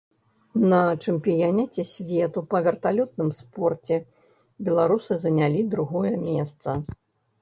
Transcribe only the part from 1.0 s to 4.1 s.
чэмпіянаце свету па верталётным спорце